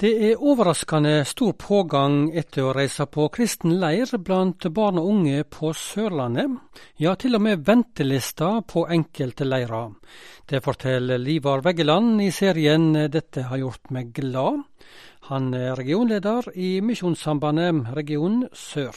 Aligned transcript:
Det 0.00 0.10
er 0.30 0.40
overraskende 0.40 1.26
stor 1.28 1.50
pågang 1.60 2.30
etter 2.32 2.64
å 2.64 2.70
reise 2.72 3.04
på 3.12 3.26
kristen 3.34 3.74
leir 3.82 4.08
blant 4.24 4.64
barn 4.72 4.96
og 4.96 5.08
unge 5.10 5.42
på 5.44 5.74
Sørlandet. 5.76 6.54
Ja, 6.96 7.12
til 7.20 7.36
og 7.36 7.42
med 7.44 7.66
ventelista 7.66 8.48
på 8.64 8.86
enkelte 8.88 9.44
leirer. 9.44 9.90
Det 10.48 10.62
forteller 10.64 11.20
Livar 11.20 11.60
Veggeland 11.66 12.22
i 12.24 12.30
serien 12.32 12.94
Dette 13.12 13.44
har 13.50 13.60
gjort 13.60 13.92
meg 13.92 14.14
glad. 14.16 14.62
Han 15.28 15.52
er 15.52 15.76
regionleder 15.76 16.48
i 16.56 16.70
Misjonssambandet 16.80 17.92
region 17.92 18.46
sør. 18.56 18.96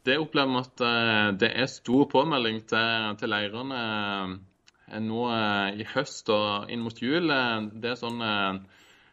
Det 0.00 0.16
opplever 0.16 0.54
vi 0.54 0.64
at 0.64 0.86
eh, 0.88 1.28
det 1.44 1.52
er 1.60 1.68
stor 1.68 2.08
påmelding 2.08 2.64
til, 2.72 3.12
til 3.20 3.34
leirene 3.36 3.84
eh, 3.84 4.96
nå 4.96 5.28
eh, 5.36 5.76
i 5.76 5.90
høst 5.92 6.32
og 6.32 6.72
inn 6.72 6.88
mot 6.88 7.04
jul. 7.04 7.28
Det 7.76 7.92
er 7.92 8.00
sånn 8.00 8.24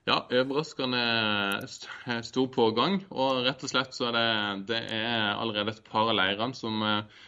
ja, 0.09 0.17
overraskende 0.31 1.03
stor 2.25 2.49
pågang. 2.53 2.99
Og 3.11 3.43
rett 3.45 3.63
og 3.63 3.71
slett 3.71 3.95
så 3.95 4.09
er 4.09 4.17
det, 4.17 4.27
det 4.73 4.81
er 4.97 5.31
allerede 5.33 5.75
et 5.75 5.85
par 5.87 6.09
av 6.11 6.17
leirene 6.17 6.57
som 6.57 6.83
eh, 6.87 7.21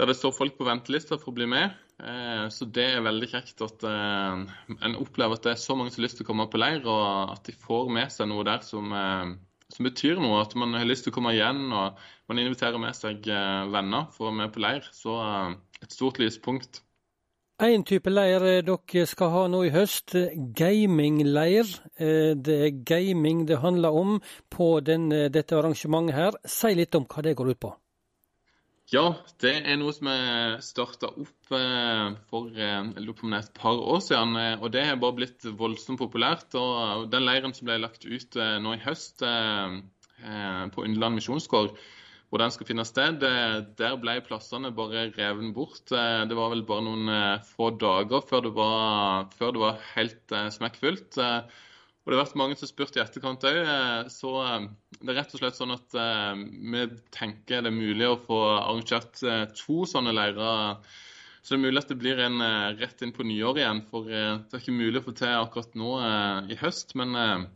der 0.00 0.08
det 0.08 0.16
står 0.16 0.32
folk 0.32 0.56
på 0.56 0.68
ventelista 0.68 1.18
for 1.20 1.32
å 1.32 1.36
bli 1.36 1.48
med. 1.50 1.76
Eh, 2.00 2.46
så 2.52 2.68
det 2.72 2.86
er 2.94 3.04
veldig 3.04 3.28
kjekt 3.34 3.60
at 3.66 3.84
eh, 3.84 4.42
en 4.80 4.98
opplever 5.02 5.36
at 5.36 5.44
det 5.44 5.54
er 5.54 5.60
så 5.60 5.76
mange 5.76 5.92
som 5.92 6.00
har 6.00 6.08
lyst 6.08 6.20
til 6.20 6.28
å 6.28 6.30
komme 6.32 6.48
på 6.50 6.60
leir, 6.62 6.82
og 6.88 7.36
at 7.36 7.44
de 7.50 7.56
får 7.66 7.92
med 7.92 8.12
seg 8.14 8.30
noe 8.32 8.46
der 8.48 8.64
som, 8.64 8.94
som 9.68 9.88
betyr 9.90 10.22
noe. 10.22 10.40
At 10.40 10.56
man 10.56 10.78
har 10.78 10.88
lyst 10.88 11.04
til 11.04 11.12
å 11.12 11.18
komme 11.18 11.34
igjen, 11.36 11.66
og 11.68 12.00
man 12.32 12.40
inviterer 12.40 12.80
med 12.80 12.96
seg 12.96 13.28
venner 13.28 14.08
for 14.14 14.28
å 14.28 14.30
være 14.30 14.40
med 14.40 14.54
på 14.56 14.64
leir. 14.64 14.88
Så 14.96 15.18
et 15.84 15.92
stort 15.92 16.22
lyspunkt. 16.22 16.80
En 17.60 17.82
type 17.84 18.08
leir 18.08 18.40
eh, 18.48 18.62
dere 18.64 19.02
skal 19.04 19.28
ha 19.34 19.40
nå 19.52 19.58
i 19.66 19.70
høst, 19.74 20.14
gamingleir. 20.56 21.68
Eh, 22.00 22.32
det 22.32 22.56
er 22.56 22.78
gaming 22.88 23.42
det 23.50 23.58
handler 23.60 23.98
om 24.00 24.14
på 24.48 24.68
den, 24.80 25.10
dette 25.10 25.58
arrangementet 25.58 26.16
her. 26.16 26.38
Si 26.48 26.72
litt 26.78 26.96
om 26.96 27.04
hva 27.04 27.20
det 27.26 27.34
går 27.36 27.52
ut 27.52 27.60
på. 27.60 27.74
Ja, 28.94 29.04
det 29.44 29.52
er 29.60 29.76
noe 29.76 29.92
som 29.92 30.08
er 30.08 30.56
starta 30.64 31.12
opp 31.12 31.52
eh, 31.52 32.16
for 32.32 32.48
et 32.48 33.52
par 33.60 33.84
år 33.92 34.00
siden. 34.08 34.40
Og 34.56 34.72
det 34.72 34.86
er 34.86 34.96
bare 35.04 35.18
blitt 35.20 35.44
voldsomt 35.60 36.00
populært. 36.00 36.56
Og 36.56 37.10
den 37.12 37.28
leiren 37.28 37.52
som 37.52 37.68
ble 37.68 37.76
lagt 37.84 38.08
ut 38.08 38.40
nå 38.64 38.72
i 38.78 38.84
høst 38.88 39.20
på 39.20 40.88
Underland 40.88 41.20
misjonsgård, 41.20 41.76
hvor 42.30 42.38
den 42.38 42.52
skal 42.54 42.68
finne 42.68 42.86
sted. 42.86 43.24
Der 43.78 43.96
ble 43.98 44.14
plassene 44.22 44.70
bare 44.74 45.08
reven 45.16 45.50
bort. 45.54 45.82
Eh, 45.90 46.22
det 46.30 46.38
var 46.38 46.52
vel 46.52 46.62
bare 46.66 46.86
noen 46.86 47.10
eh, 47.10 47.48
få 47.56 47.72
dager 47.74 48.22
før 48.26 48.46
det 48.46 48.52
var, 48.54 49.26
før 49.34 49.56
det 49.56 49.62
var 49.64 49.82
helt 49.96 50.36
eh, 50.38 50.46
smekkfullt. 50.54 51.18
Og 51.20 52.08
det 52.08 52.16
har 52.16 52.22
vært 52.22 52.38
mange 52.38 52.56
som 52.56 52.70
spurte 52.70 53.00
i 53.00 53.02
etterkant 53.02 53.44
òg. 53.46 53.58
Så 54.10 54.30
det 54.96 55.10
er 55.12 55.18
rett 55.18 55.34
og 55.36 55.42
slett 55.42 55.58
sånn 55.58 55.74
at 55.74 55.94
vi 55.94 56.86
tenker 57.12 57.60
det 57.60 57.70
er 57.70 57.76
mulig 57.76 58.08
å 58.08 58.16
få 58.24 58.38
arrangert 58.56 59.20
to 59.54 59.84
sånne 59.86 60.14
leirer. 60.16 60.80
Så 61.44 61.52
det 61.52 61.58
er 61.58 61.62
mulig 61.66 61.82
at 61.82 61.92
det 61.92 61.98
blir 62.00 62.22
en 62.24 62.40
rett 62.80 63.04
inn 63.04 63.12
på 63.14 63.26
nyåret 63.28 63.60
igjen. 63.60 63.82
For 63.92 64.08
det 64.08 64.48
er 64.48 64.62
ikke 64.62 64.74
mulig 64.80 65.02
å 65.02 65.06
få 65.10 65.14
til 65.20 65.36
akkurat 65.36 65.76
nå 65.78 65.92
i 66.50 66.58
høst. 66.64 66.96
Men 66.98 67.46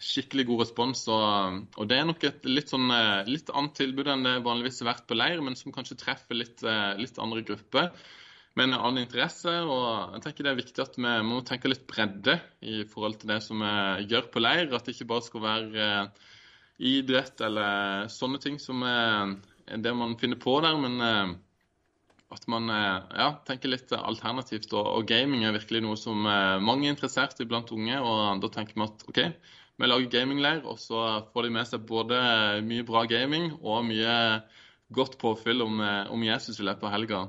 skikkelig 0.00 0.46
god 0.48 0.64
respons. 0.64 1.04
Og, 1.12 1.62
og, 1.76 1.86
det 1.90 1.98
er 1.98 2.08
nok 2.08 2.26
et 2.26 2.48
litt, 2.48 2.72
sånn, 2.72 2.90
eh, 2.94 3.30
litt 3.30 3.52
annet 3.54 3.76
tilbud 3.78 4.10
enn 4.10 4.26
det 4.26 4.34
vanligvis 4.46 4.82
har 4.82 4.92
vært 4.92 5.08
på 5.08 5.18
leir, 5.18 5.42
men 5.44 5.56
som 5.58 5.74
kanskje 5.74 5.98
treffer 6.00 6.38
litt, 6.38 6.62
eh, 6.66 6.92
litt 7.00 7.20
andre 7.22 7.44
grupper 7.46 7.92
med 8.54 8.68
en 8.68 8.76
annen 8.78 9.04
interesse. 9.04 9.54
Og 9.66 10.16
jeg 10.16 10.26
tenker 10.26 10.46
det 10.46 10.52
er 10.54 10.60
viktig 10.62 10.84
at 10.84 10.98
vi 10.98 11.14
må 11.26 11.40
tenke 11.46 11.70
litt 11.70 11.86
bredde 11.90 12.38
i 12.62 12.82
forhold 12.90 13.20
til 13.22 13.34
det 13.34 13.40
som 13.46 13.62
vi 13.62 14.06
gjør 14.10 14.30
på 14.34 14.42
leir. 14.42 14.68
At 14.74 14.86
det 14.86 14.96
ikke 14.96 15.10
bare 15.14 15.26
skal 15.26 15.46
være 15.46 15.88
eh, 15.88 16.30
idrett 16.94 17.42
eller 17.46 18.10
sånne 18.10 18.42
ting 18.42 18.58
som 18.62 18.82
er 18.86 19.36
det 19.80 19.94
man 19.96 20.18
finner 20.20 20.38
på 20.42 20.58
der, 20.60 20.74
men 20.76 20.98
at 22.34 22.48
man 22.50 22.66
ja, 22.66 23.28
tenker 23.46 23.70
litt 23.70 23.92
alternativt. 23.94 24.74
Og, 24.74 25.06
gaming 25.06 25.46
er 25.46 25.54
virkelig 25.54 25.84
noe 25.86 25.96
som 25.96 26.18
mange 26.26 26.88
er 26.88 26.92
interessert 26.96 27.38
i 27.40 27.46
blant 27.46 27.70
unge. 27.72 28.00
Og 28.02 28.42
da 28.42 28.50
tenker 28.52 28.74
vi 28.74 28.84
at 28.84 29.06
OK, 29.08 29.20
vi 29.78 29.88
lager 29.88 30.10
gamingleir, 30.10 30.62
og 30.64 30.78
så 30.78 31.24
får 31.32 31.46
de 31.46 31.54
med 31.56 31.70
seg 31.70 31.86
både 31.88 32.18
mye 32.66 32.86
bra 32.86 33.04
gaming 33.10 33.52
og 33.60 33.86
mye 33.88 34.18
godt 34.94 35.18
påfyll 35.18 35.64
om, 35.64 35.80
om 36.14 36.22
Jesus 36.22 36.60
i 36.60 36.66
løpet 36.66 36.86
av 36.86 36.94
helga. 36.94 37.24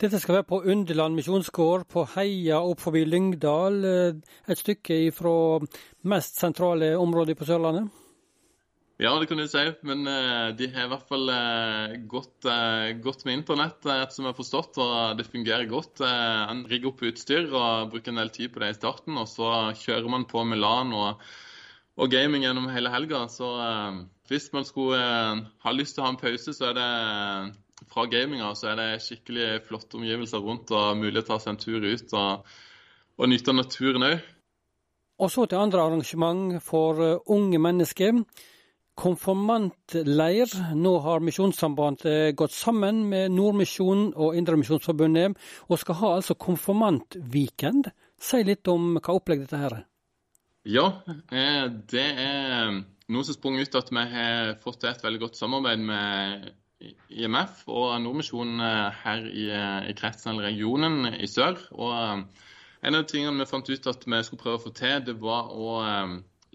Dette 0.00 0.20
skal 0.22 0.38
være 0.38 0.46
på 0.48 0.60
Underland 0.70 1.16
misjonsgård 1.18 1.86
på 1.90 2.04
Heia 2.14 2.60
opp 2.62 2.82
forbi 2.84 3.04
Lyngdal, 3.08 3.80
eh, 3.84 4.16
et 4.50 4.60
stykke 4.60 4.98
fra 5.14 5.34
mest 6.10 6.38
sentrale 6.38 6.94
områder 6.98 7.34
på 7.38 7.46
Sørlandet? 7.48 7.90
Ja, 9.02 9.10
det 9.18 9.26
kan 9.26 9.40
du 9.42 9.46
si. 9.50 9.62
Men 9.82 10.06
uh, 10.06 10.52
de 10.54 10.68
har 10.70 10.86
i 10.86 10.90
hvert 10.92 11.08
fall 11.08 11.26
uh, 11.26 11.94
gått, 12.10 12.46
uh, 12.46 12.92
gått, 13.02 13.24
med 13.26 13.40
internett, 13.40 13.80
etter 13.82 14.14
som 14.14 14.28
jeg 14.28 14.30
har 14.30 14.38
forstått, 14.38 14.78
og 14.78 15.18
det 15.18 15.26
fungerer 15.26 15.66
godt. 15.70 16.04
En 16.04 16.62
rigger 16.70 16.92
opp 16.92 17.02
utstyr 17.02 17.48
og 17.50 17.90
bruker 17.90 18.14
en 18.14 18.22
del 18.22 18.30
tid 18.34 18.54
på 18.54 18.62
det 18.62 18.70
i 18.70 18.78
starten, 18.78 19.18
og 19.18 19.26
så 19.30 19.50
kjører 19.80 20.06
man 20.14 20.28
på 20.30 20.46
med 20.46 20.62
LAN 20.62 20.94
og, 20.94 21.26
og 21.98 22.14
gaming 22.14 22.46
gjennom 22.46 22.70
hele 22.70 22.92
helga. 22.94 23.24
Så 23.32 23.50
hvis 24.30 24.46
man 24.54 24.68
skulle 24.68 25.02
ha 25.02 25.74
lyst 25.74 25.98
til 25.98 26.04
å 26.04 26.06
ha 26.06 26.14
en 26.14 26.22
pause, 26.22 26.54
så 26.54 26.70
er 26.70 26.78
det 26.78 26.88
fra 27.90 28.06
gaminga 28.10 28.54
så 28.56 28.70
er 28.70 28.78
det 28.78 29.02
skikkelig 29.02 29.64
flotte 29.66 29.98
omgivelser 29.98 30.42
rundt 30.42 30.70
og 30.74 30.96
mulig 31.02 31.20
å 31.20 31.26
ta 31.26 31.42
seg 31.42 31.54
en 31.54 31.60
tur 31.60 31.84
ut 31.84 32.14
og, 32.16 32.54
og 33.18 33.30
nyte 33.30 33.54
naturen 33.54 34.06
òg. 34.06 34.24
Og 35.22 35.30
så 35.30 35.44
til 35.46 35.60
andre 35.60 35.82
arrangement 35.82 36.58
for 36.62 37.02
unge 37.30 37.60
mennesker 37.62 38.22
konfirmantleir. 38.98 40.50
Nå 40.78 40.92
har 41.04 41.22
Misjonssambandet 41.24 42.36
gått 42.38 42.54
sammen 42.54 43.04
med 43.10 43.34
Nordmisjonen 43.34 44.12
og 44.14 44.36
Indremisjonsforbundet 44.38 45.38
og 45.68 45.80
skal 45.82 45.98
ha 46.00 46.14
altså 46.18 46.36
konfirmantweekend. 46.38 47.90
Si 48.20 48.42
litt 48.46 48.68
om 48.70 48.94
hva 49.00 49.16
opplegg 49.18 49.44
dette 49.44 49.60
her 49.60 49.80
er. 49.80 49.86
Ja, 50.64 50.86
eh, 51.28 51.66
det 51.92 52.06
er 52.24 52.70
noe 53.12 53.24
som 53.26 53.36
sprang 53.36 53.58
ut 53.60 53.74
at 53.76 53.90
vi 53.92 54.04
har 54.14 54.54
fått 54.62 54.80
til 54.80 54.94
et 54.94 55.02
veldig 55.04 55.20
godt 55.26 55.36
samarbeid 55.36 55.82
med 55.84 56.46
IMF 57.12 57.66
og 57.68 57.98
Nordmisjonen 58.00 58.62
eh, 58.64 59.02
her 59.02 59.26
i, 59.28 59.48
eh, 59.52 59.90
i 59.90 59.96
kretsen 59.98 60.32
eller 60.32 60.48
regionen 60.52 61.10
i 61.18 61.28
sør. 61.28 61.58
Og 61.76 61.92
en 62.84 62.96
av 62.96 63.04
tingene 63.10 63.42
vi 63.42 63.50
fant 63.50 63.68
ut 63.68 63.90
at 63.92 64.06
vi 64.06 64.22
skulle 64.24 64.44
prøve 64.44 64.62
å 64.62 64.64
få 64.64 64.72
til, 64.78 65.02
det 65.04 65.18
var 65.20 65.52
å 65.52 65.76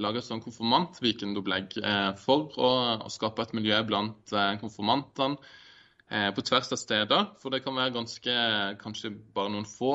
lage 0.03 0.21
et 0.21 0.27
sånn 0.27 0.43
konfirmantweekendopplegg 0.43 1.79
eh, 1.83 2.11
for 2.19 2.53
å, 2.57 2.69
å, 3.05 3.11
skape 3.11 3.43
et 3.43 3.55
miljø 3.57 3.79
blant 3.87 4.33
eh, 4.33 4.53
konfirmantene 4.61 5.37
eh, 6.09 6.29
på 6.35 6.45
tvers 6.47 6.71
av 6.75 6.81
steder. 6.81 7.25
For 7.41 7.53
det 7.53 7.61
kan 7.65 7.77
være 7.77 7.95
ganske, 7.97 8.35
kanskje 8.81 9.13
bare 9.35 9.53
noen 9.53 9.67
få 9.69 9.93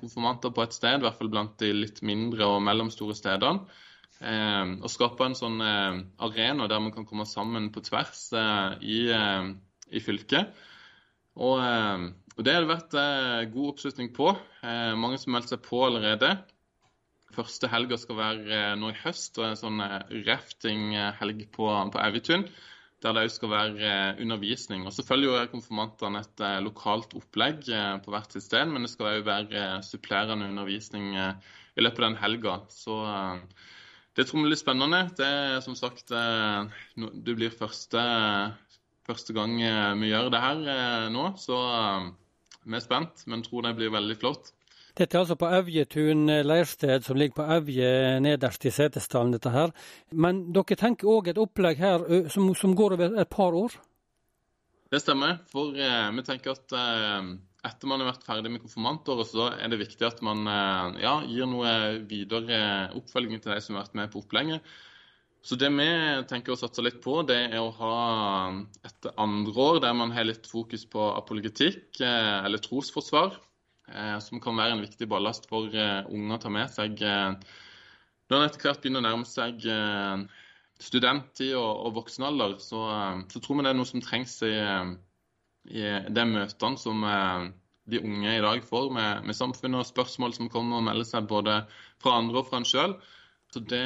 konfirmanter 0.00 0.54
på 0.54 0.64
et 0.64 0.76
sted, 0.76 1.00
i 1.00 1.06
hvert 1.06 1.18
fall 1.20 1.32
blant 1.32 1.58
de 1.60 1.72
litt 1.74 2.00
mindre 2.06 2.48
og 2.54 2.62
mellomstore 2.64 3.16
stedene. 3.18 3.82
Å 4.24 4.88
skape 4.88 5.26
en 5.26 5.34
sånn 5.36 5.58
arena 5.60 6.68
der 6.70 6.78
man 6.80 6.92
kan 6.94 7.04
komme 7.04 7.26
sammen 7.28 7.66
på 7.74 7.82
tvers 7.84 8.28
i, 8.86 9.00
i 9.10 10.00
fylket. 10.00 10.54
Og, 11.34 11.58
og, 11.58 12.40
det 12.46 12.54
har 12.54 12.62
det 12.62 12.70
vært 12.70 12.94
god 13.52 13.72
oppslutning 13.72 14.12
på. 14.14 14.30
Mange 15.02 15.18
som 15.20 15.34
meldte 15.34 15.56
seg 15.56 15.66
på 15.66 15.82
allerede. 15.88 16.30
Første 17.34 17.68
helga 17.70 17.98
skal 17.98 18.18
være 18.18 18.44
eh, 18.54 18.76
nå 18.78 18.92
i 18.92 19.00
høst, 19.02 19.38
og 19.40 19.48
en 19.48 19.58
sånn 19.58 19.82
eh, 19.82 19.98
raftinghelg 20.28 21.44
på, 21.54 21.66
på 21.66 22.00
Evjetun. 22.02 22.46
Der 23.04 23.12
det 23.16 23.24
òg 23.26 23.34
skal 23.34 23.52
være 23.52 23.90
eh, 23.90 24.22
undervisning. 24.22 24.86
Og 24.86 24.94
Så 24.94 25.04
følger 25.06 25.32
jo 25.32 25.50
konfirmantene 25.52 26.22
et 26.22 26.44
lokalt 26.64 27.16
opplegg 27.18 27.66
på 28.04 28.14
hvert 28.14 28.34
sitt 28.34 28.46
sted, 28.46 28.70
men 28.70 28.86
det 28.86 28.92
skal 28.94 29.18
òg 29.18 29.28
være 29.28 29.66
supplerende 29.86 30.48
undervisning 30.52 31.12
i 31.18 31.84
løpet 31.84 32.00
av 32.00 32.06
den 32.06 32.20
helga. 32.22 32.56
Det 34.14 34.28
tror 34.28 34.44
vi 34.44 34.48
blir 34.48 34.60
spennende. 34.60 35.02
Det 35.18 35.26
er 35.26 35.60
som 35.64 35.74
sagt 35.76 36.14
Det 36.14 37.36
blir 37.36 37.52
første, 37.52 38.02
første 39.08 39.36
gang 39.36 39.58
vi 40.00 40.12
gjør 40.12 40.30
det 40.32 40.44
her 40.46 41.08
nå, 41.12 41.32
så 41.40 41.58
vi 42.64 42.78
er 42.78 42.84
spent, 42.84 43.26
men 43.28 43.42
tror 43.44 43.66
det 43.66 43.74
blir 43.76 43.92
veldig 43.92 44.16
flott. 44.22 44.54
Dette 44.94 45.16
er 45.16 45.24
altså 45.24 45.34
på 45.34 45.48
Evjetun 45.50 46.28
leirsted, 46.46 47.02
som 47.02 47.18
ligger 47.18 47.40
på 47.40 47.46
Evje 47.56 47.88
nederst 48.22 48.62
i 48.62 48.70
Setesdalen. 48.70 49.32
dette 49.34 49.50
her. 49.50 49.72
Men 50.12 50.52
dere 50.54 50.76
tenker 50.78 51.10
òg 51.10 51.32
et 51.32 51.40
opplegg 51.42 51.80
her 51.82 52.04
som, 52.30 52.52
som, 52.54 52.76
går 52.78 52.94
over 52.94 53.18
et 53.18 53.30
par 53.30 53.56
år? 53.58 53.74
Det 54.94 55.00
stemmer. 55.02 55.40
For 55.50 55.74
eh, 55.74 56.10
vi 56.14 56.22
tenker 56.22 56.54
at 56.54 56.74
eh, 56.78 57.32
etter 57.66 57.90
man 57.90 58.04
har 58.04 58.12
vært 58.12 58.26
ferdig 58.28 58.52
med 58.54 58.62
konfirmantåret, 58.62 59.26
så 59.32 59.48
er 59.56 59.72
det 59.72 59.80
viktig 59.80 60.06
at 60.06 60.22
man 60.22 60.46
eh, 60.46 61.00
ja, 61.02 61.16
gir 61.26 61.48
noe 61.50 61.72
videre 62.06 62.60
oppfølging 62.94 63.42
til 63.42 63.50
de 63.50 63.64
som 63.64 63.74
har 63.74 63.88
vært 63.88 63.96
med 63.98 64.12
på 64.12 64.22
opplegget. 64.22 64.76
Så 65.44 65.58
det 65.58 65.72
vi 65.74 65.88
tenker 66.30 66.54
å 66.54 66.60
satse 66.60 66.84
litt 66.86 67.02
på, 67.02 67.18
det 67.26 67.40
er 67.50 67.58
å 67.58 67.74
ha 67.80 67.96
et 68.86 69.10
andre 69.18 69.66
år 69.66 69.82
der 69.82 69.98
man 69.98 70.14
har 70.14 70.24
litt 70.24 70.46
fokus 70.48 70.86
på 70.88 71.10
apologetikk 71.18 71.98
eller 72.00 72.62
trosforsvar. 72.64 73.34
Eh, 73.92 74.18
som 74.24 74.40
kan 74.40 74.56
være 74.56 74.78
en 74.78 74.84
viktig 74.84 75.08
ballast 75.10 75.44
for 75.50 75.68
eh, 75.76 76.06
unge 76.08 76.36
å 76.36 76.40
ta 76.40 76.52
med 76.52 76.72
seg. 76.72 77.02
Eh, 77.04 77.34
når 78.30 78.38
en 78.38 78.46
etter 78.46 78.64
hvert 78.64 78.80
begynner 78.80 79.02
å 79.02 79.06
nærme 79.08 79.28
seg 79.28 79.66
eh, 79.68 80.22
studenttid 80.80 81.52
og, 81.58 81.82
og 81.88 81.98
voksenalder, 82.00 82.56
så, 82.64 82.86
eh, 82.94 83.18
så, 83.32 83.42
tror 83.44 83.60
vi 83.60 83.66
det 83.66 83.74
er 83.74 83.78
noe 83.80 83.90
som 83.90 84.04
trengs 84.04 84.38
i, 84.48 84.54
i 85.68 85.84
de 86.16 86.26
møtene 86.30 86.80
som 86.80 87.04
de 87.84 88.00
unge 88.00 88.32
i 88.32 88.40
dag 88.40 88.64
får 88.64 88.88
med, 88.96 89.26
med 89.28 89.36
samfunnet, 89.36 89.82
og 89.82 89.90
spørsmål 89.90 90.32
som 90.36 90.48
kommer 90.52 90.80
og 90.80 90.88
melder 90.88 91.08
seg 91.08 91.28
både 91.28 91.60
fra 92.00 92.16
andre 92.22 92.40
og 92.40 92.48
fra 92.48 92.62
en 92.62 92.68
sjøl. 92.68 92.96
Så 93.54 93.60
det, 93.62 93.78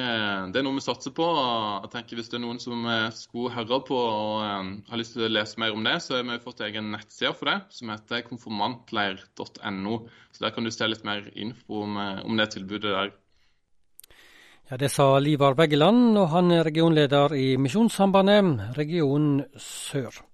det, 0.54 0.60
er 0.62 0.64
noe 0.64 0.78
vi 0.78 0.80
satser 0.80 1.12
på. 1.12 1.26
jeg 1.28 1.90
tenker 1.92 2.16
Hvis 2.16 2.30
det 2.32 2.38
er 2.38 2.44
noen 2.46 2.60
som 2.62 2.86
skulle 3.12 3.52
høre 3.52 3.80
på 3.84 3.98
og 3.98 4.40
um, 4.40 4.70
har 4.88 5.00
lyst 5.00 5.12
til 5.16 5.26
å 5.26 5.28
lese 5.28 5.60
mer 5.60 5.76
om 5.76 5.84
det, 5.84 5.98
så 6.00 6.16
har 6.16 6.24
vi 6.24 6.38
fått 6.40 6.62
egen 6.64 6.88
nettside 6.94 7.34
for 7.36 7.50
det, 7.50 7.58
som 7.76 7.92
heter 7.92 8.24
konfirmantleir.no. 8.30 9.98
Så 10.32 10.46
Der 10.46 10.54
kan 10.56 10.64
du 10.64 10.72
se 10.72 10.88
litt 10.88 11.04
mer 11.04 11.28
info 11.36 11.82
om, 11.84 11.98
om 12.00 12.40
det 12.40 12.48
tilbudet 12.56 12.94
der. 12.94 13.12
Ja, 14.70 14.76
Det 14.80 14.90
sa 14.92 15.18
Livar 15.20 15.56
Veggeland, 15.56 16.16
og 16.16 16.32
han 16.32 16.50
er 16.52 16.64
regionleder 16.64 17.36
i 17.36 17.56
Misjonssambandet 17.60 18.76
region 18.76 19.44
sør. 19.56 20.27